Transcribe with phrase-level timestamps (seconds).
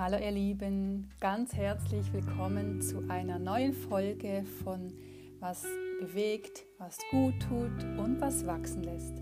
[0.00, 4.94] Hallo ihr Lieben, ganz herzlich willkommen zu einer neuen Folge von
[5.40, 5.66] Was
[6.00, 9.12] bewegt, was gut tut und was wachsen lässt.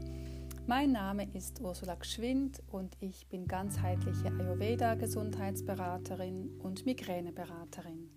[0.68, 8.08] Mein Name ist Ursula Gschwind und ich bin ganzheitliche Ayurveda-Gesundheitsberaterin und Migräneberaterin.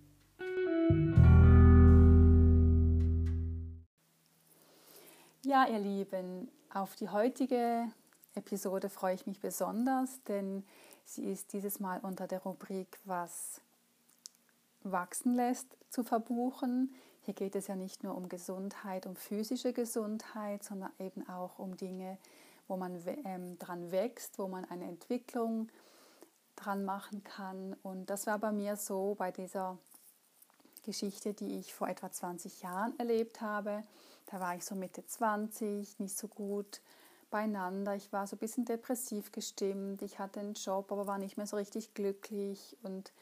[5.44, 7.88] Ja, ihr Lieben, auf die heutige
[8.36, 10.62] Episode freue ich mich besonders, denn
[11.04, 13.60] Sie ist dieses Mal unter der Rubrik Was
[14.82, 16.94] wachsen lässt zu verbuchen.
[17.24, 21.76] Hier geht es ja nicht nur um Gesundheit, um physische Gesundheit, sondern eben auch um
[21.76, 22.18] Dinge,
[22.66, 25.68] wo man ähm, dran wächst, wo man eine Entwicklung
[26.56, 27.74] dran machen kann.
[27.82, 29.78] Und das war bei mir so bei dieser
[30.82, 33.84] Geschichte, die ich vor etwa 20 Jahren erlebt habe.
[34.26, 36.80] Da war ich so Mitte 20, nicht so gut
[37.32, 37.96] beieinander.
[37.96, 40.02] Ich war so ein bisschen depressiv gestimmt.
[40.02, 43.12] Ich hatte einen Job, aber war nicht mehr so richtig glücklich und,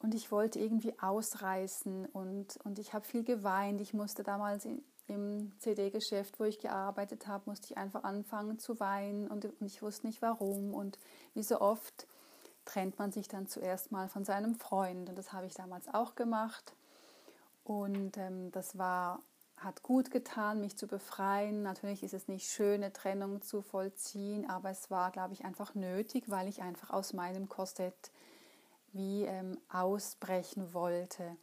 [0.00, 3.80] und ich wollte irgendwie ausreißen und, und ich habe viel geweint.
[3.80, 8.80] Ich musste damals in, im CD-Geschäft, wo ich gearbeitet habe, musste ich einfach anfangen zu
[8.80, 10.74] weinen und, und ich wusste nicht warum.
[10.74, 10.98] Und
[11.34, 12.08] wie so oft
[12.64, 16.16] trennt man sich dann zuerst mal von seinem Freund und das habe ich damals auch
[16.16, 16.74] gemacht.
[17.64, 19.20] Und ähm, das war
[19.60, 21.62] hat gut getan, mich zu befreien.
[21.62, 25.74] Natürlich ist es nicht schön, eine Trennung zu vollziehen, aber es war, glaube ich, einfach
[25.74, 28.10] nötig, weil ich einfach aus meinem Korsett
[28.92, 31.36] wie ähm, ausbrechen wollte.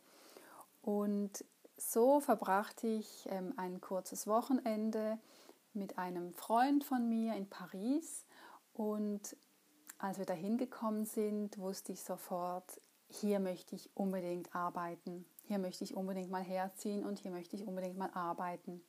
[0.81, 1.45] Und
[1.77, 5.19] so verbrachte ich ähm, ein kurzes Wochenende
[5.73, 8.25] mit einem Freund von mir in Paris.
[8.73, 9.37] Und
[9.99, 15.85] als wir da hingekommen sind, wusste ich sofort, hier möchte ich unbedingt arbeiten hier möchte
[15.85, 18.83] ich unbedingt mal herziehen und hier möchte ich unbedingt mal arbeiten.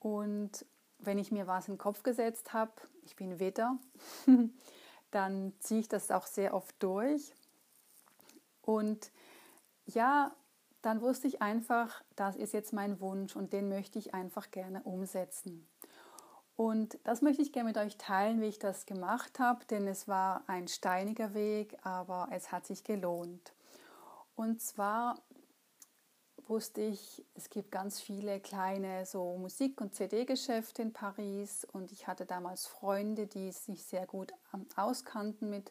[0.00, 0.66] Und
[0.98, 2.72] wenn ich mir was in den Kopf gesetzt habe,
[3.04, 3.78] ich bin Widder,
[5.12, 7.32] dann ziehe ich das auch sehr oft durch.
[8.62, 9.12] Und
[9.86, 10.34] ja,
[10.82, 14.82] dann wusste ich einfach, das ist jetzt mein Wunsch und den möchte ich einfach gerne
[14.82, 15.68] umsetzen.
[16.58, 20.08] Und das möchte ich gerne mit euch teilen, wie ich das gemacht habe, denn es
[20.08, 23.52] war ein steiniger Weg, aber es hat sich gelohnt.
[24.34, 25.22] Und zwar
[26.48, 32.08] wusste ich, es gibt ganz viele kleine so Musik- und CD-Geschäfte in Paris und ich
[32.08, 35.70] hatte damals Freunde, die sich sehr gut ähm, auskannten mit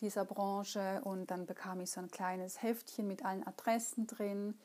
[0.00, 4.58] dieser Branche und dann bekam ich so ein kleines Heftchen mit allen Adressen drin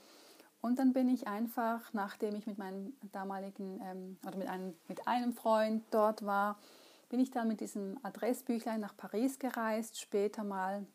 [0.68, 5.08] und dann bin ich einfach, nachdem ich mit meinem damaligen ähm, oder mit einem, mit
[5.08, 6.60] einem Freund dort war,
[7.08, 10.86] bin ich dann mit diesem Adressbüchlein nach Paris gereist, später mal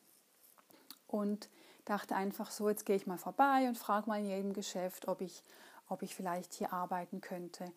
[1.07, 1.49] und
[1.87, 5.23] dachte einfach so, jetzt gehe ich mal vorbei und frage mal in jedem Geschäft, ob
[5.23, 5.43] ich,
[5.89, 7.73] ob ich vielleicht hier arbeiten könnte.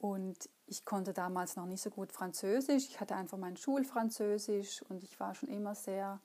[0.00, 2.88] Und ich konnte damals noch nicht so gut Französisch.
[2.88, 6.18] Ich hatte einfach mein Schulfranzösisch und ich war schon immer sehr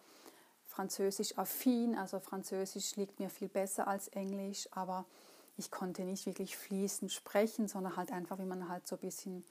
[0.72, 1.96] französisch affin.
[1.98, 5.06] Also Französisch liegt mir viel besser als Englisch, aber
[5.58, 9.44] ich konnte nicht wirklich fließend sprechen, sondern halt einfach, wie man halt so ein bisschen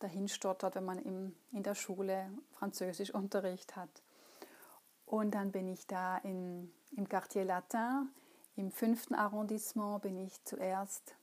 [0.00, 4.02] dahin stottert, wenn man im, in der Schule Französischunterricht hat.
[5.06, 8.08] Und dann bin ich da in, im Quartier Latin,
[8.56, 11.14] im fünften Arrondissement, bin ich zuerst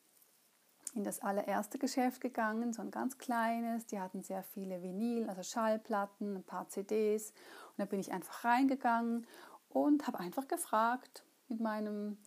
[0.94, 3.86] in das allererste Geschäft gegangen, so ein ganz kleines.
[3.88, 7.32] Die hatten sehr viele Vinyl, also Schallplatten, ein paar CDs.
[7.32, 9.26] Und da bin ich einfach reingegangen
[9.70, 12.18] und habe einfach gefragt mit meinem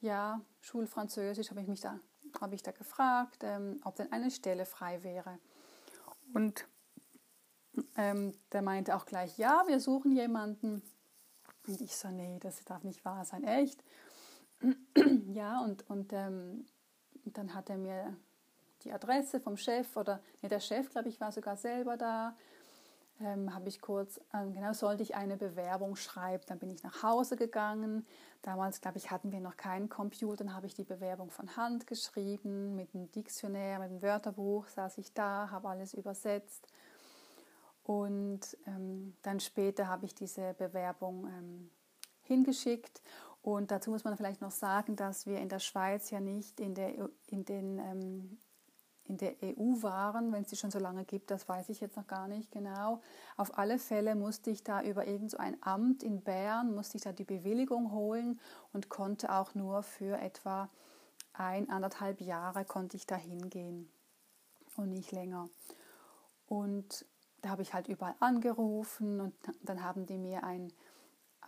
[0.00, 1.98] ja, Schulfranzösisch, habe ich mich da,
[2.40, 5.38] habe ich da gefragt, ähm, ob denn eine Stelle frei wäre.
[6.34, 6.66] Und
[7.96, 10.82] ähm, der meinte auch gleich, ja, wir suchen jemanden,
[11.66, 13.82] und ich so, nee, das darf nicht wahr sein, echt.
[15.32, 16.66] ja, und, und, ähm,
[17.36, 18.16] dann hat er mir
[18.82, 22.36] die Adresse vom Chef oder, nee, der Chef, glaube ich, war sogar selber da.
[23.20, 26.42] Ähm, habe ich kurz, ähm, genau, sollte ich eine Bewerbung schreiben.
[26.46, 28.06] Dann bin ich nach Hause gegangen.
[28.40, 30.44] Damals, glaube ich, hatten wir noch keinen Computer.
[30.44, 34.96] Dann habe ich die Bewerbung von Hand geschrieben, mit einem Diktionär, mit einem Wörterbuch saß
[34.98, 36.66] ich da, habe alles übersetzt
[37.90, 41.70] und ähm, dann später habe ich diese Bewerbung ähm,
[42.22, 43.02] hingeschickt.
[43.42, 46.74] Und dazu muss man vielleicht noch sagen, dass wir in der Schweiz ja nicht in
[46.74, 48.38] der, in den, ähm,
[49.04, 51.96] in der EU waren, wenn es sie schon so lange gibt, das weiß ich jetzt
[51.96, 53.00] noch gar nicht genau.
[53.36, 57.02] Auf alle Fälle musste ich da über irgend so ein Amt in Bern, musste ich
[57.02, 58.38] da die Bewilligung holen
[58.72, 60.68] und konnte auch nur für etwa
[61.32, 63.90] ein, anderthalb Jahre konnte ich da hingehen
[64.76, 65.48] und nicht länger.
[66.46, 67.06] Und
[67.42, 70.72] da habe ich halt überall angerufen und dann haben die mir ein,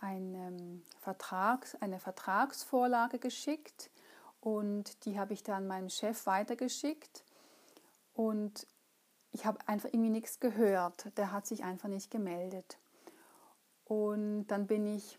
[0.03, 3.89] ein, ähm, Vertrags, eine Vertragsvorlage geschickt
[4.41, 7.23] und die habe ich dann meinem Chef weitergeschickt
[8.13, 8.67] und
[9.31, 11.17] ich habe einfach irgendwie nichts gehört.
[11.17, 12.77] Der hat sich einfach nicht gemeldet.
[13.85, 15.17] Und dann bin ich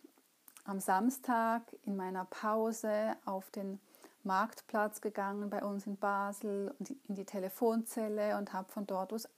[0.65, 3.81] am Samstag in meiner Pause auf den
[4.23, 9.29] Marktplatz gegangen bei uns in Basel und in die Telefonzelle und habe von dort aus,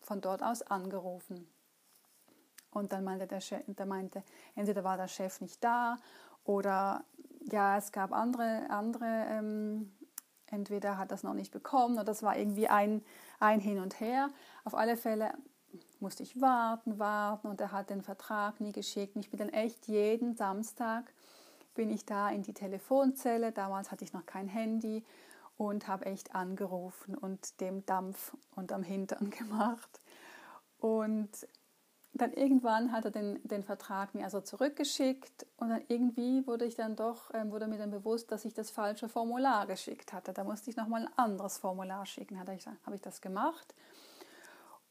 [0.00, 1.46] von dort aus angerufen.
[2.74, 4.22] Und dann meinte der Chef, der meinte,
[4.54, 5.96] entweder war der Chef nicht da
[6.44, 7.04] oder
[7.50, 9.92] ja, es gab andere, andere ähm,
[10.46, 13.02] entweder hat das noch nicht bekommen oder das war irgendwie ein,
[13.40, 14.28] ein Hin und Her.
[14.64, 15.32] Auf alle Fälle
[16.00, 19.16] musste ich warten, warten und er hat den Vertrag nie geschickt.
[19.16, 21.12] Und ich bin dann echt jeden Samstag
[21.74, 23.52] bin ich da in die Telefonzelle.
[23.52, 25.04] Damals hatte ich noch kein Handy
[25.56, 30.00] und habe echt angerufen und dem Dampf unterm Hintern gemacht.
[30.78, 31.30] Und
[32.14, 36.76] dann irgendwann hat er den, den Vertrag mir also zurückgeschickt und dann irgendwie wurde ich
[36.76, 40.32] dann doch, ähm, wurde mir dann bewusst, dass ich das falsche Formular geschickt hatte.
[40.32, 42.38] Da musste ich nochmal ein anderes Formular schicken.
[42.38, 43.74] Habe ich, hab ich das gemacht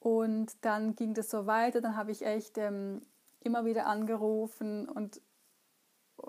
[0.04, 3.02] und dann ging das so weiter, dann habe ich echt ähm,
[3.40, 5.22] immer wieder angerufen und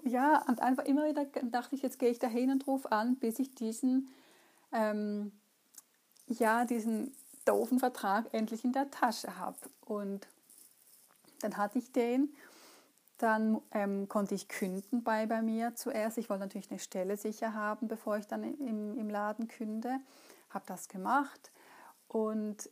[0.04, 3.16] ja, und einfach immer wieder dachte ich, jetzt gehe ich da hin und rufe an,
[3.16, 4.08] bis ich diesen,
[4.72, 5.32] ähm,
[6.26, 7.14] ja, diesen
[7.44, 9.56] doofen Vertrag endlich in der Tasche habe.
[9.84, 10.26] Und
[11.44, 12.34] dann hatte ich den,
[13.18, 16.18] dann ähm, konnte ich künden bei, bei mir zuerst.
[16.18, 19.98] Ich wollte natürlich eine Stelle sicher haben, bevor ich dann im, im Laden künde.
[20.50, 21.52] Habe das gemacht
[22.08, 22.70] und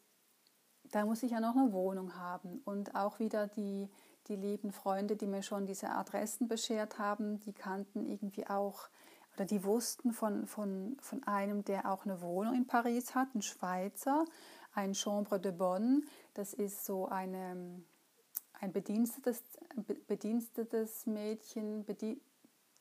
[0.91, 2.61] da muss ich ja noch eine Wohnung haben.
[2.65, 3.89] Und auch wieder die,
[4.29, 8.89] die lieben Freunde, die mir schon diese Adressen beschert haben, die kannten irgendwie auch
[9.35, 13.41] oder die wussten von, von, von einem, der auch eine Wohnung in Paris hat, ein
[13.41, 14.27] Schweizer,
[14.75, 16.03] ein Chambre de Bonne.
[16.35, 17.83] Das ist so eine,
[18.63, 19.43] ein bedienstetes,
[20.07, 21.85] bedienstetes Mädchen,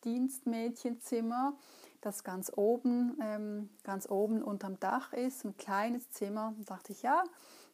[0.03, 1.57] Dienstmädchenzimmer,
[2.01, 6.53] das ganz oben, ähm, ganz oben unterm Dach ist, ein kleines Zimmer.
[6.59, 7.23] Da dachte ich, ja,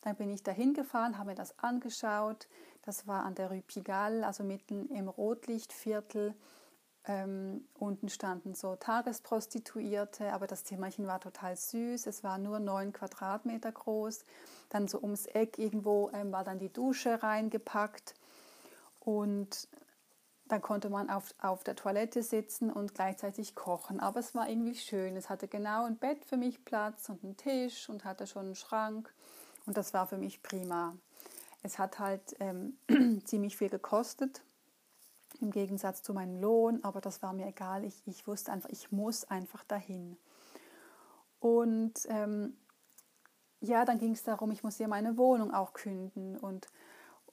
[0.02, 2.48] dann bin ich dahin gefahren, habe mir das angeschaut.
[2.82, 6.34] Das war an der Rue Pigalle, also mitten im Rotlichtviertel.
[7.10, 12.06] Ähm, unten standen so Tagesprostituierte, aber das Zimmerchen war total süß.
[12.06, 14.26] Es war nur neun Quadratmeter groß.
[14.70, 18.14] Dann so ums Eck irgendwo ähm, war dann die Dusche reingepackt.
[19.00, 19.70] Und
[20.50, 24.02] dann konnte man auf, auf der Toilette sitzen und gleichzeitig kochen.
[24.02, 25.16] Aber es war irgendwie schön.
[25.16, 28.56] Es hatte genau ein Bett für mich Platz und einen Tisch und hatte schon einen
[28.56, 29.14] Schrank.
[29.66, 30.96] Und das war für mich prima.
[31.64, 32.78] Es hat halt ähm,
[33.26, 34.42] ziemlich viel gekostet,
[35.40, 37.84] im Gegensatz zu meinem Lohn, aber das war mir egal.
[37.84, 40.18] Ich, ich wusste einfach, ich muss einfach dahin.
[41.40, 42.58] Und ähm,
[43.60, 46.38] ja, dann ging es darum, ich muss ja meine Wohnung auch künden.
[46.38, 46.68] Und,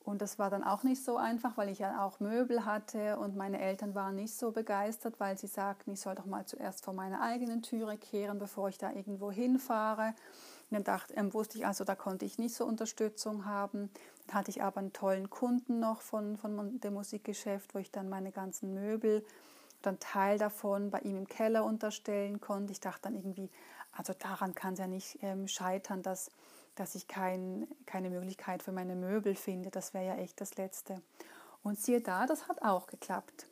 [0.01, 3.37] und das war dann auch nicht so einfach, weil ich ja auch Möbel hatte und
[3.37, 6.95] meine Eltern waren nicht so begeistert, weil sie sagten, ich soll doch mal zuerst vor
[6.95, 10.09] meine eigenen Türe kehren, bevor ich da irgendwo hinfahre.
[10.71, 13.91] Und dann dachte, ähm, wusste ich also, da konnte ich nicht so Unterstützung haben.
[14.31, 18.33] Hatte ich aber einen tollen Kunden noch von, von dem Musikgeschäft, wo ich dann meine
[18.33, 19.25] ganzen Möbel,
[19.83, 22.73] dann Teil davon bei ihm im Keller unterstellen konnte.
[22.73, 23.51] Ich dachte dann irgendwie,
[23.93, 26.31] also daran kann es ja nicht ähm, scheitern, dass,
[26.75, 29.71] dass ich kein, keine Möglichkeit für meine Möbel finde.
[29.71, 31.01] Das wäre ja echt das Letzte.
[31.63, 33.47] Und siehe da, das hat auch geklappt.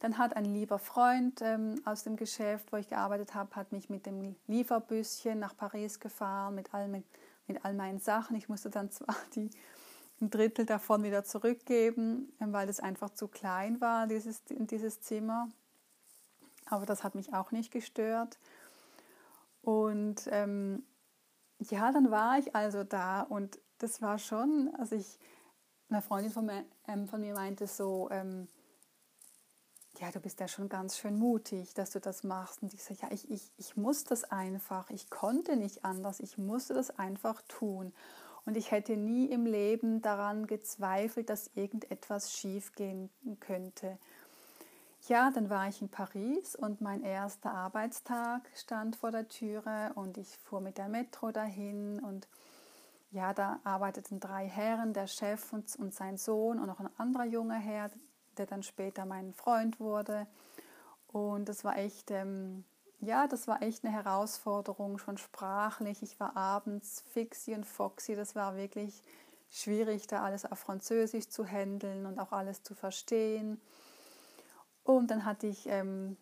[0.00, 3.90] Dann hat ein lieber Freund ähm, aus dem Geschäft, wo ich gearbeitet habe, hat mich
[3.90, 8.36] mit dem Lieferbüsschen nach Paris gefahren, mit all, mit all meinen Sachen.
[8.36, 9.50] Ich musste dann zwar die,
[10.20, 15.48] ein Drittel davon wieder zurückgeben, ähm, weil es einfach zu klein war, dieses, dieses Zimmer.
[16.66, 18.38] Aber das hat mich auch nicht gestört.
[19.62, 20.82] Und ähm,
[21.58, 25.18] ja, dann war ich also da und das war schon, also ich,
[25.88, 28.48] eine Freundin von mir, ähm, von mir meinte so, ähm,
[30.00, 32.62] ja, du bist ja schon ganz schön mutig, dass du das machst.
[32.62, 34.90] Und ich sage, ja, ich, ich, ich muss das einfach.
[34.90, 36.20] Ich konnte nicht anders.
[36.20, 37.92] Ich musste das einfach tun.
[38.48, 43.98] Und ich hätte nie im Leben daran gezweifelt, dass irgendetwas schiefgehen könnte.
[45.06, 50.16] Ja, dann war ich in Paris und mein erster Arbeitstag stand vor der Türe und
[50.16, 52.26] ich fuhr mit der Metro dahin und
[53.10, 57.26] ja, da arbeiteten drei Herren, der Chef und, und sein Sohn und noch ein anderer
[57.26, 57.90] junger Herr,
[58.38, 60.26] der dann später mein Freund wurde.
[61.08, 62.64] Und das war echt, ähm,
[63.00, 66.02] ja, das war echt eine Herausforderung, schon sprachlich.
[66.02, 68.16] Ich war abends fixy und foxy.
[68.16, 69.02] Das war wirklich
[69.50, 73.60] schwierig, da alles auf Französisch zu handeln und auch alles zu verstehen.
[74.84, 76.16] Und dann hatte ich ähm,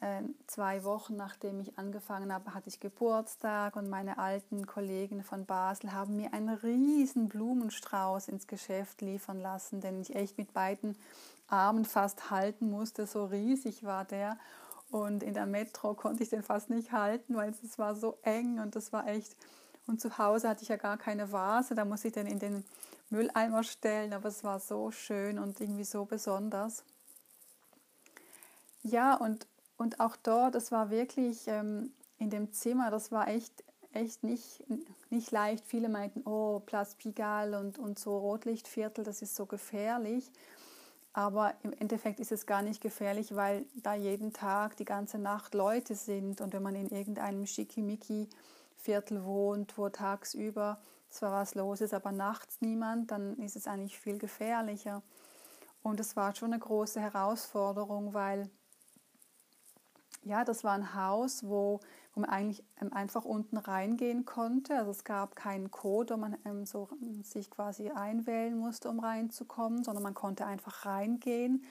[0.00, 5.46] äh, zwei Wochen nachdem ich angefangen habe, hatte ich Geburtstag und meine alten Kollegen von
[5.46, 10.96] Basel haben mir einen riesen Blumenstrauß ins Geschäft liefern lassen, den ich echt mit beiden
[11.48, 14.38] Armen fast halten musste, so riesig war der.
[14.90, 18.58] Und in der Metro konnte ich den fast nicht halten, weil es war so eng
[18.58, 19.36] und das war echt.
[19.86, 22.64] Und zu Hause hatte ich ja gar keine Vase, da musste ich dann in den
[23.08, 26.84] Mülleimer stellen, aber es war so schön und irgendwie so besonders.
[28.82, 33.64] Ja, und, und auch dort, es war wirklich ähm, in dem Zimmer, das war echt,
[33.92, 34.64] echt nicht,
[35.10, 35.64] nicht leicht.
[35.66, 40.30] Viele meinten, oh, Place Pigalle und, und so Rotlichtviertel, das ist so gefährlich.
[41.12, 45.54] Aber im Endeffekt ist es gar nicht gefährlich, weil da jeden Tag, die ganze Nacht
[45.54, 46.40] Leute sind.
[46.40, 52.60] Und wenn man in irgendeinem Schickimicki-Viertel wohnt, wo tagsüber zwar was los ist, aber nachts
[52.60, 55.02] niemand, dann ist es eigentlich viel gefährlicher.
[55.82, 58.48] Und es war schon eine große Herausforderung, weil
[60.22, 61.80] ja, das war ein Haus, wo,
[62.14, 64.76] wo man eigentlich ähm, einfach unten reingehen konnte.
[64.76, 69.00] Also es gab keinen Code, wo man ähm, so ähm, sich quasi einwählen musste, um
[69.00, 71.64] reinzukommen, sondern man konnte einfach reingehen.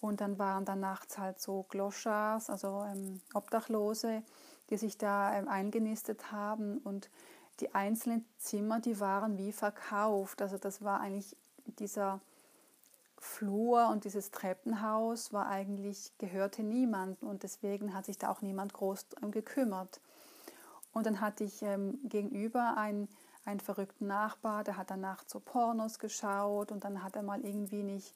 [0.00, 4.22] Und dann waren da nachts halt so Gloschars, also ähm, Obdachlose,
[4.70, 6.78] die sich da ähm, eingenistet haben.
[6.78, 7.10] Und
[7.60, 10.40] die einzelnen Zimmer, die waren wie verkauft.
[10.40, 11.36] Also das war eigentlich
[11.78, 12.20] dieser
[13.20, 18.72] Flur und dieses Treppenhaus war eigentlich, gehörte niemandem und deswegen hat sich da auch niemand
[18.72, 20.00] groß gekümmert.
[20.92, 23.08] Und dann hatte ich ähm, gegenüber einen,
[23.44, 27.44] einen verrückten Nachbar, der hat dann nachts so Pornos geschaut und dann hat er mal
[27.44, 28.14] irgendwie nicht,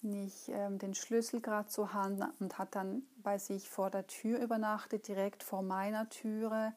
[0.00, 4.40] nicht ähm, den Schlüssel gerade zur Hand und hat dann bei sich vor der Tür
[4.40, 6.72] übernachtet, direkt vor meiner Türe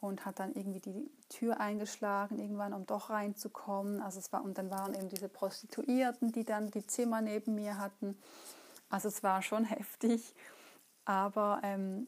[0.00, 4.00] und hat dann irgendwie die Tür eingeschlagen, irgendwann, um doch reinzukommen.
[4.00, 7.78] Also es war, und dann waren eben diese Prostituierten, die dann die Zimmer neben mir
[7.78, 8.18] hatten.
[8.88, 10.34] Also es war schon heftig,
[11.04, 12.06] aber ähm,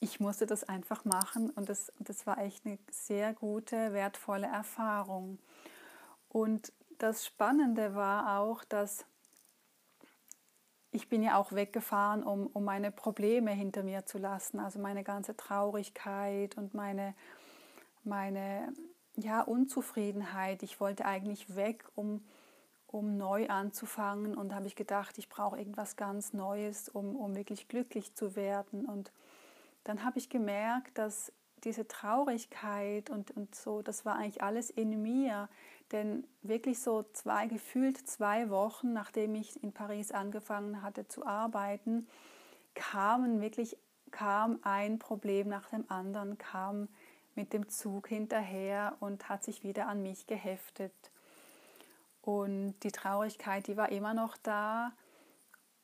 [0.00, 5.38] ich musste das einfach machen und das, das war echt eine sehr gute, wertvolle Erfahrung.
[6.28, 9.04] Und das Spannende war auch, dass
[10.90, 15.04] ich bin ja auch weggefahren, um, um meine Probleme hinter mir zu lassen, also meine
[15.04, 17.14] ganze Traurigkeit und meine,
[18.04, 18.72] meine
[19.16, 20.62] ja, Unzufriedenheit.
[20.62, 22.24] Ich wollte eigentlich weg, um,
[22.86, 27.68] um neu anzufangen und habe ich gedacht, ich brauche irgendwas ganz Neues, um, um wirklich
[27.68, 28.86] glücklich zu werden.
[28.86, 29.12] Und
[29.84, 31.32] dann habe ich gemerkt, dass
[31.64, 35.48] diese Traurigkeit und, und so, das war eigentlich alles in mir,
[35.92, 42.06] denn wirklich so zwei, gefühlt zwei Wochen, nachdem ich in Paris angefangen hatte zu arbeiten,
[42.74, 43.76] kamen wirklich,
[44.10, 46.88] kam ein Problem nach dem anderen, kam
[47.34, 50.92] mit dem Zug hinterher und hat sich wieder an mich geheftet.
[52.20, 54.92] Und die Traurigkeit, die war immer noch da.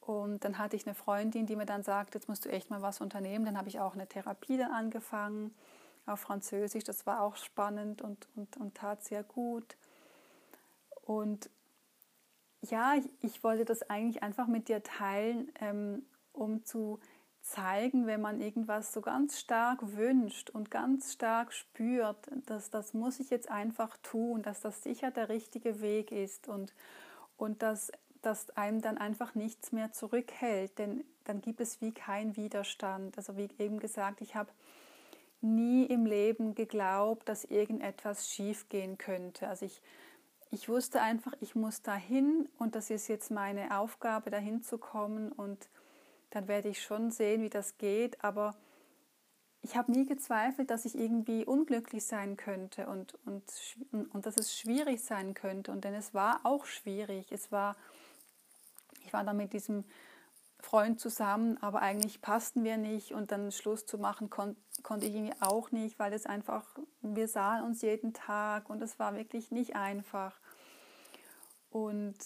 [0.01, 2.83] Und dann hatte ich eine Freundin, die mir dann sagte, jetzt musst du echt mal
[2.83, 3.47] was unternehmen.
[3.47, 5.55] Dann habe ich auch eine Therapie dann angefangen
[6.07, 6.85] auf Französisch.
[6.85, 9.77] Das war auch spannend und, und, und tat sehr gut.
[11.05, 11.51] Und
[12.63, 16.99] ja, ich, ich, wollte das eigentlich einfach mit dir teilen, ähm, um zu
[17.43, 23.21] zeigen, wenn man irgendwas so ganz stark wünscht und ganz stark spürt, dass das muss
[23.21, 26.73] ich jetzt einfach tun, dass das sicher der richtige Weg ist und,
[27.37, 27.93] und dass,
[28.23, 33.19] dass einem dann einfach nichts mehr zurückhält, denn dann gibt es wie keinen Widerstand.
[33.19, 34.51] Also wie eben gesagt, ich habe
[35.43, 39.49] nie im Leben geglaubt, dass irgendetwas schiefgehen könnte.
[39.49, 39.83] Also ich
[40.55, 45.33] ich wusste einfach, ich muss dahin und das ist jetzt meine Aufgabe, dahin zu kommen
[45.33, 45.69] und
[46.31, 48.23] dann werde ich schon sehen, wie das geht.
[48.23, 48.55] Aber
[49.63, 53.45] ich habe nie gezweifelt, dass ich irgendwie unglücklich sein könnte und, und,
[54.13, 55.73] und dass es schwierig sein könnte.
[55.73, 57.33] Und denn es war auch schwierig.
[57.33, 57.77] Es war,
[59.05, 59.85] ich war da mit diesem
[60.61, 65.15] Freund zusammen, aber eigentlich passten wir nicht und dann Schluss zu machen kon konnte ich
[65.15, 66.65] irgendwie auch nicht, weil es einfach,
[67.01, 70.39] wir sahen uns jeden Tag und es war wirklich nicht einfach.
[71.75, 72.17] Und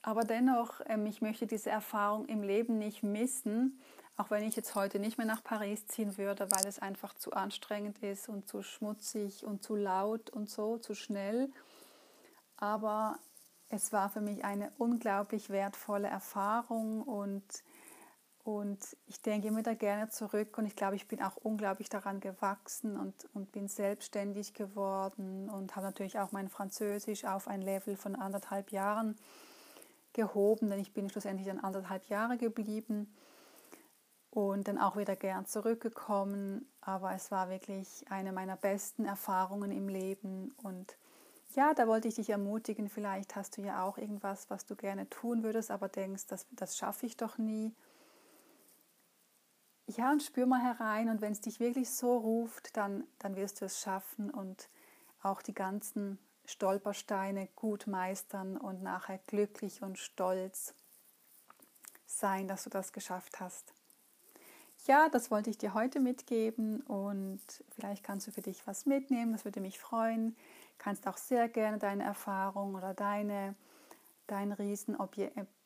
[0.00, 3.80] aber dennoch, ähm, ich möchte diese Erfahrung im Leben nicht missen,
[4.16, 7.32] auch wenn ich jetzt heute nicht mehr nach Paris ziehen würde, weil es einfach zu
[7.32, 11.50] anstrengend ist und zu schmutzig und zu laut und so, zu schnell.
[12.56, 13.18] Aber
[13.68, 17.42] es war für mich eine unglaublich wertvolle Erfahrung und
[18.44, 22.20] und ich denke immer da gerne zurück und ich glaube, ich bin auch unglaublich daran
[22.20, 27.96] gewachsen und, und bin selbstständig geworden und habe natürlich auch mein Französisch auf ein Level
[27.96, 29.16] von anderthalb Jahren
[30.12, 33.14] gehoben, denn ich bin schlussendlich dann anderthalb Jahre geblieben
[34.28, 36.70] und dann auch wieder gern zurückgekommen.
[36.82, 40.98] Aber es war wirklich eine meiner besten Erfahrungen im Leben und
[41.56, 45.08] ja, da wollte ich dich ermutigen, vielleicht hast du ja auch irgendwas, was du gerne
[45.08, 47.72] tun würdest, aber denkst, das, das schaffe ich doch nie
[49.86, 53.60] ja, und spür mal herein und wenn es dich wirklich so ruft, dann, dann wirst
[53.60, 54.68] du es schaffen und
[55.22, 60.74] auch die ganzen Stolpersteine gut meistern und nachher glücklich und stolz
[62.06, 63.74] sein, dass du das geschafft hast.
[64.86, 67.40] ja, das wollte ich dir heute mitgeben und
[67.74, 70.36] vielleicht kannst du für dich was mitnehmen, das würde mich freuen.
[70.78, 73.54] Kannst auch sehr gerne deine Erfahrung oder deine,
[74.26, 74.52] dein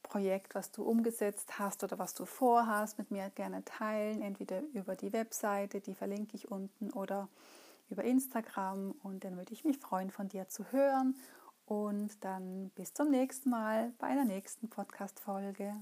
[0.08, 4.96] Riesenprojekt, was du umgesetzt hast oder was du vorhast, mit mir gerne teilen, entweder über
[4.96, 7.28] die Webseite, die verlinke ich unten, oder
[7.90, 11.14] über Instagram und dann würde ich mich freuen, von dir zu hören
[11.66, 15.74] und dann bis zum nächsten Mal bei einer nächsten Podcast-Folge.